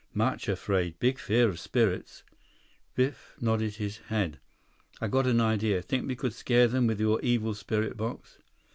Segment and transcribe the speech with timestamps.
[0.15, 0.97] "Much afraid.
[0.97, 2.23] Big fear of spirits."
[2.95, 4.39] 124 Biff nodded his head.
[4.99, 5.79] "I've got an idea.
[5.83, 8.39] Think we could scare them with your Evil Spirit Box?"